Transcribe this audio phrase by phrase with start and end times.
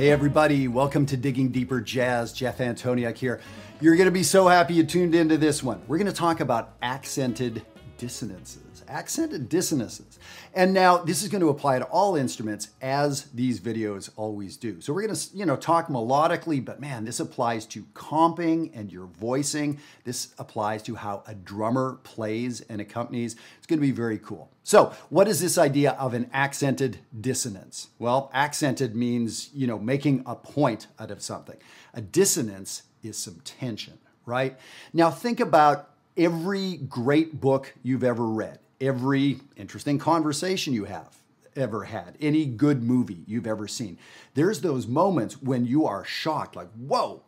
[0.00, 2.32] Hey, everybody, welcome to Digging Deeper Jazz.
[2.32, 3.38] Jeff Antoniuk here.
[3.82, 5.82] You're going to be so happy you tuned into this one.
[5.86, 7.66] We're going to talk about accented
[7.98, 10.18] dissonances accented dissonances.
[10.52, 14.80] And now this is going to apply to all instruments as these videos always do.
[14.80, 18.92] So we're going to, you know, talk melodically, but man, this applies to comping and
[18.92, 19.78] your voicing.
[20.04, 23.36] This applies to how a drummer plays and accompanies.
[23.58, 24.50] It's going to be very cool.
[24.62, 27.88] So, what is this idea of an accented dissonance?
[27.98, 31.56] Well, accented means, you know, making a point out of something.
[31.94, 34.58] A dissonance is some tension, right?
[34.92, 41.16] Now think about every great book you've ever read every interesting conversation you have
[41.56, 43.98] ever had, any good movie you've ever seen.
[44.34, 47.22] There's those moments when you are shocked, like, whoa,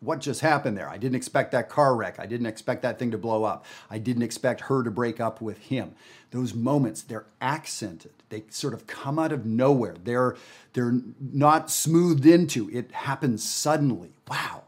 [0.00, 0.88] what just happened there?
[0.88, 2.18] I didn't expect that car wreck.
[2.18, 3.64] I didn't expect that thing to blow up.
[3.90, 5.94] I didn't expect her to break up with him.
[6.30, 8.12] Those moments, they're accented.
[8.28, 9.94] They sort of come out of nowhere.
[10.02, 10.36] They're
[10.74, 12.68] they're not smoothed into.
[12.70, 14.10] It happens suddenly.
[14.28, 14.64] Wow.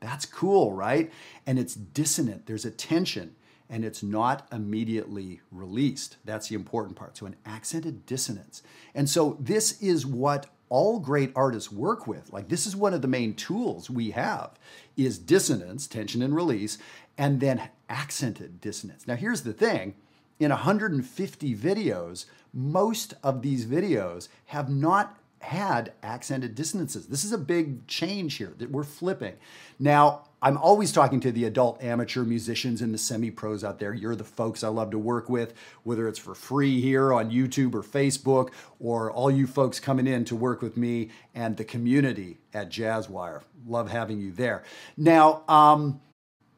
[0.00, 1.12] That's cool, right?
[1.46, 2.46] And it's dissonant.
[2.46, 3.34] There's a tension
[3.72, 6.18] and it's not immediately released.
[6.26, 7.16] That's the important part.
[7.16, 8.62] So, an accented dissonance.
[8.94, 12.32] And so, this is what all great artists work with.
[12.32, 14.58] Like, this is one of the main tools we have
[14.94, 16.76] is dissonance, tension and release,
[17.16, 19.06] and then accented dissonance.
[19.06, 19.94] Now, here's the thing
[20.38, 27.06] in 150 videos, most of these videos have not had accented dissonances.
[27.08, 29.34] This is a big change here that we're flipping.
[29.78, 33.92] Now, I'm always talking to the adult amateur musicians and the semi pros out there.
[33.92, 37.74] You're the folks I love to work with, whether it's for free here on YouTube
[37.74, 42.38] or Facebook, or all you folks coming in to work with me and the community
[42.54, 43.42] at Jazzwire.
[43.66, 44.62] Love having you there.
[44.96, 46.00] Now, um,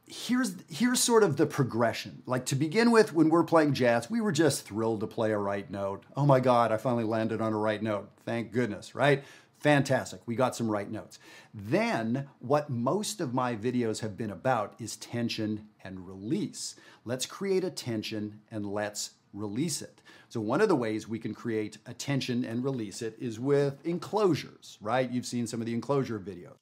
[0.07, 2.23] here's here's sort of the progression.
[2.27, 5.39] Like to begin with, when we're playing jazz, we were just thrilled to play a
[5.39, 6.05] right note.
[6.17, 8.11] Oh my God, I finally landed on a right note.
[8.25, 9.25] Thank goodness, right?
[9.59, 10.21] Fantastic.
[10.27, 11.19] We got some right notes.
[11.55, 16.75] Then, what most of my videos have been about is tension and release.
[17.07, 20.03] Let's create a tension and let's release it.
[20.29, 23.79] So, one of the ways we can create a tension and release it is with
[23.87, 25.11] enclosures, right?
[25.11, 26.57] You've seen some of the enclosure videos.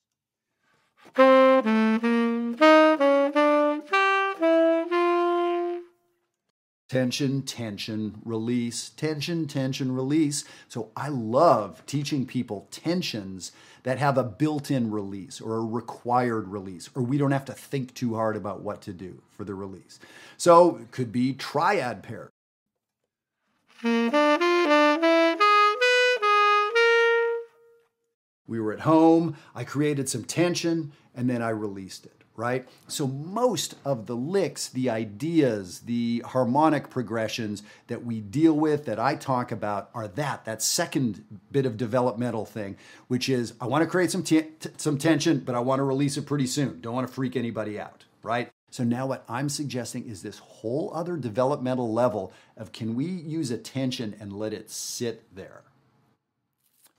[6.93, 10.45] Tension, tension, release, tension, tension, release.
[10.69, 13.53] So I love teaching people tensions
[13.85, 17.55] that have a built in release or a required release, or we don't have to
[17.55, 19.99] think too hard about what to do for the release.
[20.37, 22.31] So it could be triad pair.
[28.47, 32.67] We were at home, I created some tension, and then I released it right?
[32.89, 38.99] So most of the licks, the ideas, the harmonic progressions that we deal with, that
[38.99, 42.77] I talk about, are that, that second bit of developmental thing,
[43.09, 46.17] which is I want to create some, t- some tension, but I want to release
[46.17, 46.81] it pretty soon.
[46.81, 48.51] Don't want to freak anybody out, right?
[48.71, 53.51] So now what I'm suggesting is this whole other developmental level of can we use
[53.51, 55.63] a tension and let it sit there?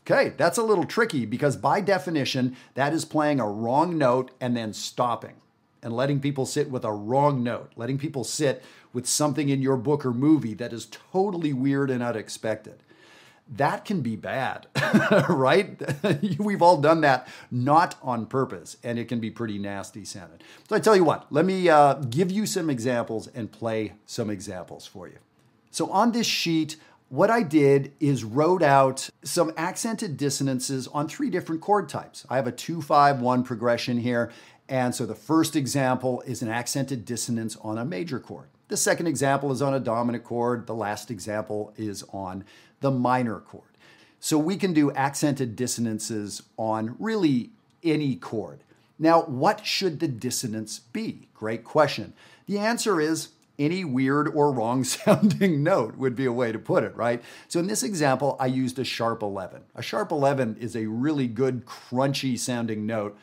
[0.06, 4.56] Okay, that's a little tricky because by definition, that is playing a wrong note and
[4.56, 5.36] then stopping
[5.81, 9.78] and letting people sit with a wrong note, letting people sit with something in your
[9.78, 12.84] book or movie that is totally weird and unexpected.
[13.50, 14.68] That can be bad,
[15.30, 15.81] right?
[16.40, 20.40] We've all done that not on purpose, and it can be pretty nasty sounding.
[20.70, 24.30] So I tell you what, let me uh, give you some examples and play some
[24.30, 25.18] examples for you.
[25.72, 26.78] So on this sheet,
[27.13, 32.25] what I did is wrote out some accented dissonances on three different chord types.
[32.28, 34.31] I have a 2 5 1 progression here.
[34.68, 38.47] And so the first example is an accented dissonance on a major chord.
[38.68, 40.66] The second example is on a dominant chord.
[40.66, 42.46] The last example is on
[42.79, 43.78] the minor chord.
[44.19, 47.52] So we can do accented dissonances on really
[47.84, 48.62] any chord.
[48.97, 51.28] Now, what should the dissonance be?
[51.35, 52.13] Great question.
[52.47, 53.29] The answer is
[53.63, 57.22] any weird or wrong sounding note would be a way to put it, right?
[57.47, 59.61] So in this example, I used a sharp 11.
[59.76, 63.17] A sharp 11 is a really good, crunchy sounding note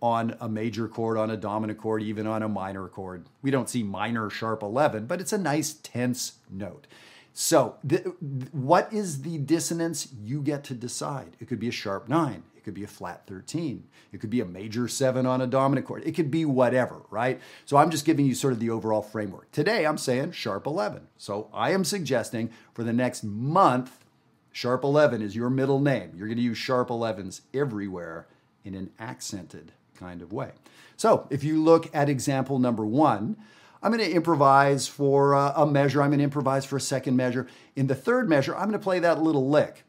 [0.00, 3.26] on a major chord, on a dominant chord, even on a minor chord.
[3.40, 6.88] We don't see minor sharp 11, but it's a nice tense note.
[7.34, 8.06] So, th-
[8.52, 10.08] what is the dissonance?
[10.22, 11.36] You get to decide.
[11.40, 12.42] It could be a sharp 9.
[12.62, 13.88] It could be a flat 13.
[14.12, 16.06] It could be a major 7 on a dominant chord.
[16.06, 17.40] It could be whatever, right?
[17.64, 19.50] So I'm just giving you sort of the overall framework.
[19.50, 21.08] Today I'm saying sharp 11.
[21.16, 24.04] So I am suggesting for the next month,
[24.52, 26.12] sharp 11 is your middle name.
[26.14, 28.28] You're going to use sharp 11s everywhere
[28.64, 30.52] in an accented kind of way.
[30.96, 33.36] So if you look at example number one,
[33.82, 36.02] I'm going to improvise for a measure.
[36.02, 37.48] I'm going to improvise for a second measure.
[37.74, 39.84] In the third measure, I'm going to play that little lick.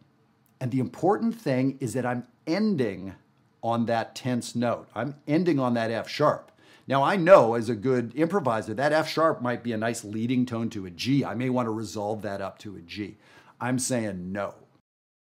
[0.60, 3.14] And the important thing is that I'm ending
[3.62, 4.88] on that tense note.
[4.96, 6.52] I'm ending on that F sharp.
[6.88, 10.46] Now, I know as a good improviser, that F sharp might be a nice leading
[10.46, 11.24] tone to a G.
[11.24, 13.18] I may want to resolve that up to a G.
[13.62, 14.56] I'm saying no.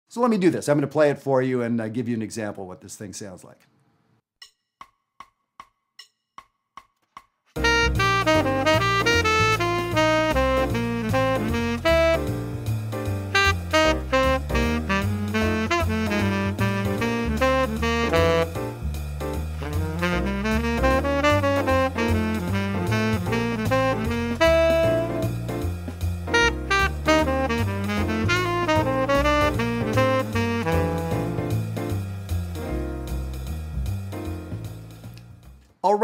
[0.09, 0.69] So let me do this.
[0.69, 2.81] I'm going to play it for you and uh, give you an example of what
[2.81, 3.67] this thing sounds like.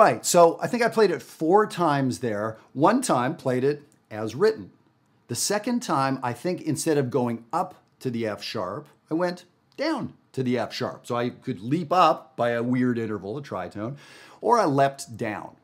[0.07, 2.59] Right, so I think I played it four times there.
[2.73, 4.71] One time played it as written.
[5.29, 9.45] The second time, I think instead of going up to the F sharp, I went
[9.77, 11.07] down to the F sharp.
[11.07, 13.97] So I could leap up by a weird interval, a tritone,
[14.41, 15.57] or I leapt down,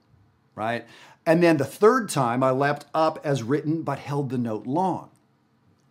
[0.56, 0.86] right?
[1.24, 5.10] And then the third time, I leapt up as written, but held the note long.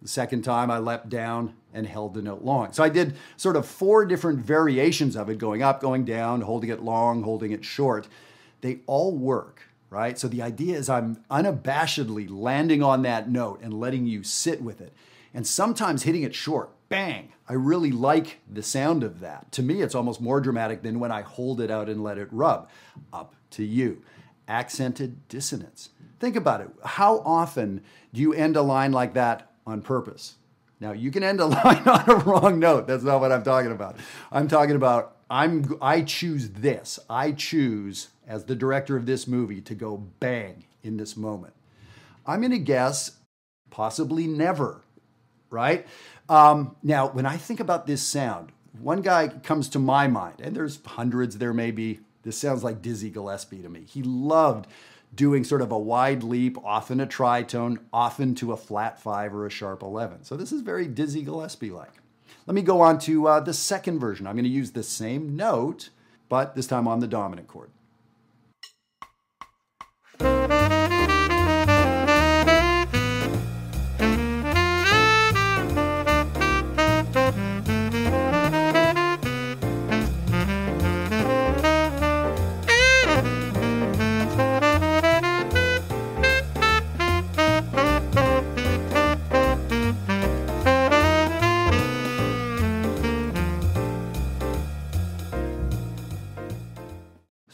[0.02, 2.74] The second time, I leapt down and held the note long.
[2.74, 6.70] So I did sort of four different variations of it going up, going down, holding
[6.70, 8.10] it long, holding it short.
[8.62, 10.18] They all work, right?
[10.18, 14.82] So the idea is I'm unabashedly landing on that note and letting you sit with
[14.82, 14.94] it.
[15.34, 17.32] And sometimes hitting it short, bang.
[17.48, 19.52] I really like the sound of that.
[19.54, 22.28] To me, it's almost more dramatic than when I hold it out and let it
[22.32, 22.70] rub.
[23.12, 24.04] Up to you.
[24.48, 25.90] Accented dissonance.
[26.20, 26.70] Think about it.
[26.84, 27.82] How often
[28.14, 30.36] do you end a line like that on purpose?
[30.82, 32.88] Now, you can end a line on a wrong note.
[32.88, 33.96] That's not what I'm talking about.
[34.32, 37.00] I'm talking about I'm I choose this.
[37.10, 41.54] I choose as the director of this movie to go bang in this moment.
[42.28, 43.12] I'm going to guess
[43.70, 44.82] possibly never,
[45.50, 45.88] right?
[46.28, 50.54] Um, now, when I think about this sound, one guy comes to my mind, and
[50.56, 52.02] there's hundreds there may be.
[52.24, 53.86] This sounds like Dizzy Gillespie to me.
[53.88, 54.68] He loved
[55.14, 59.46] doing sort of a wide leap, often a tritone, often to a flat five or
[59.46, 60.24] a sharp 11.
[60.24, 61.94] So this is very Dizzy Gillespie like.
[62.48, 64.26] Let me go on to uh, the second version.
[64.26, 65.90] I'm going to use the same note,
[66.30, 67.72] but this time on the dominant chord.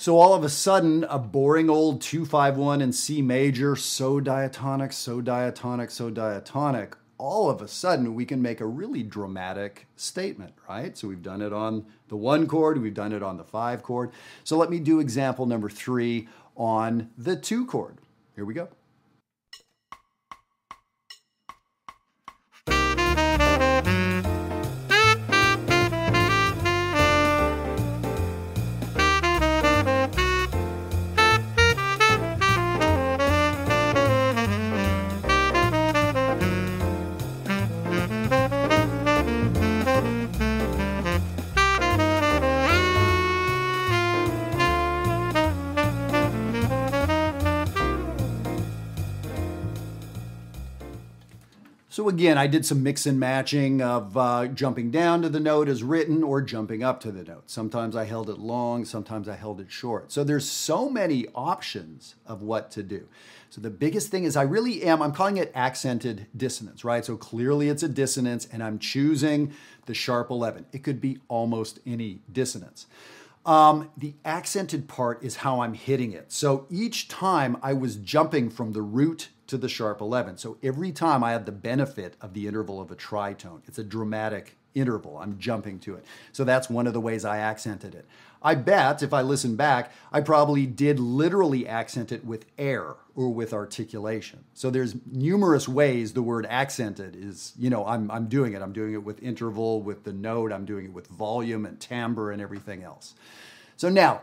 [0.07, 5.19] So all of a sudden, a boring old 251 in C major, so diatonic, so
[5.19, 10.98] diatonic, so diatonic, all of a sudden we can make a really dramatic statement, right?
[10.98, 14.12] So we've done it on the one chord, we've done it on the five chord.
[14.45, 17.98] So let me do example number three on the two chord.
[18.33, 18.69] Here we go.
[51.97, 55.68] So again, I did some mix and matching of uh, jumping down to the note
[55.68, 57.49] as written or jumping up to the note.
[57.49, 60.11] Sometimes I held it long, sometimes I held it short.
[60.11, 63.07] So there's so many options of what to do.
[63.49, 67.04] So the biggest thing is I really am, I'm calling it accented dissonance, right?
[67.04, 69.54] So clearly it's a dissonance and I'm choosing
[69.87, 70.68] the sharp 11.
[70.71, 72.85] It could be almost any dissonance.
[73.47, 76.31] Um, the accented part is how I'm hitting it.
[76.33, 80.37] So each time I was jumping from the root to the sharp 11.
[80.37, 83.61] So every time I had the benefit of the interval of a tritone.
[83.66, 85.18] It's a dramatic interval.
[85.18, 86.06] I'm jumping to it.
[86.31, 88.06] So that's one of the ways I accented it.
[88.42, 93.33] I bet if I listen back, I probably did literally accent it with air or
[93.33, 94.44] with articulation.
[94.54, 98.62] So there's numerous ways the word accented is, you know, I'm, I'm doing it.
[98.62, 102.30] I'm doing it with interval, with the note, I'm doing it with volume and timbre
[102.31, 103.16] and everything else.
[103.76, 104.21] So now,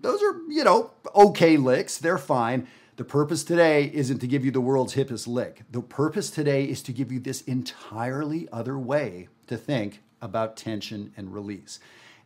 [0.00, 1.98] those are, you know, okay licks.
[1.98, 2.68] They're fine.
[2.94, 5.62] The purpose today isn't to give you the world's hippest lick.
[5.68, 11.12] The purpose today is to give you this entirely other way to think about tension
[11.16, 11.80] and release.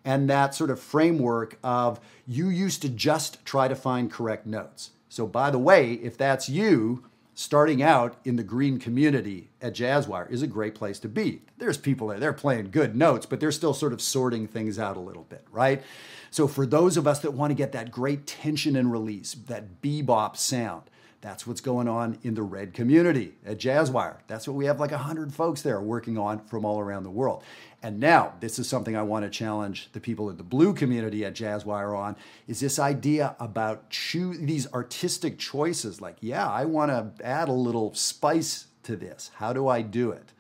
[0.05, 4.91] And that sort of framework of you used to just try to find correct notes.
[5.15, 7.05] So, by the way, if that's you,
[7.35, 11.43] starting out in the green community at Jazzwire is a great place to be.
[11.57, 14.97] There's people there, they're playing good notes, but they're still sort of sorting things out
[14.97, 15.85] a little bit, right?
[16.33, 19.81] So for those of us that want to get that great tension and release, that
[19.81, 20.83] bebop sound,
[21.25, 24.19] that's what's going on in the red community at Jazzwire.
[24.27, 27.43] That's what we have like 100 folks there working on from all around the world.
[27.83, 31.25] And now, this is something I want to challenge the people in the blue community
[31.25, 32.17] at Jazzwire on
[32.47, 37.95] is this idea about these artistic choices like, yeah, I want to add a little
[37.95, 39.31] spice to this.
[39.37, 40.33] How do I do it?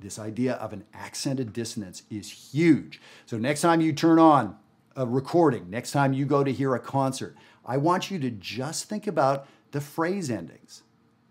[0.00, 3.00] This idea of an accented dissonance is huge.
[3.26, 4.56] So next time you turn on
[4.96, 8.86] a recording, next time you go to hear a concert, I want you to just
[8.86, 10.82] think about the phrase endings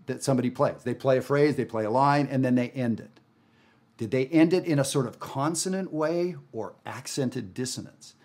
[0.05, 0.83] that somebody plays.
[0.83, 3.19] They play a phrase, they play a line, and then they end it.
[3.97, 8.15] Did they end it in a sort of consonant way or accented dissonance?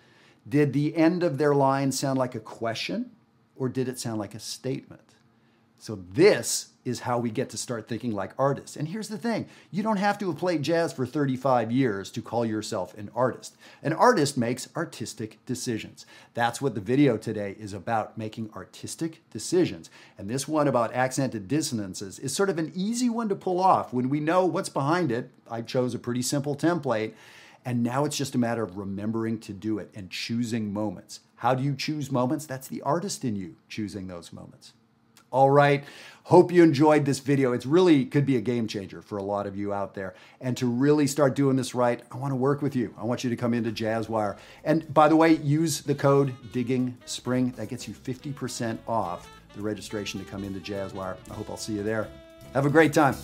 [0.49, 3.11] Did the end of their line sound like a question
[3.57, 5.15] or did it sound like a statement?
[5.79, 8.77] So, this is how we get to start thinking like artists.
[8.77, 12.23] And here's the thing you don't have to have played jazz for 35 years to
[12.23, 13.57] call yourself an artist.
[13.83, 16.07] An artist makes artistic decisions.
[16.35, 19.91] That's what the video today is about making artistic decisions.
[20.19, 23.93] And this one about accented dissonances is sort of an easy one to pull off
[23.93, 25.31] when we know what's behind it.
[25.51, 27.15] I chose a pretty simple template.
[27.65, 31.21] And now it's just a matter of remembering to do it and choosing moments.
[31.37, 32.47] How do you choose moments?
[32.47, 34.75] That's the artist in you choosing those moments.
[35.35, 35.83] All right.
[36.23, 37.53] Hope you enjoyed this video.
[37.53, 40.15] It's really could be a game changer for a lot of you out there.
[40.41, 42.95] And to really start doing this right, I want to work with you.
[42.97, 44.37] I want you to come into Jazzwire.
[44.63, 47.51] And by the way, use the code Digging Spring.
[47.57, 51.17] That gets you 50% off the registration to come into Jazzwire.
[51.29, 52.07] I hope I'll see you there.
[52.53, 53.17] Have a great time.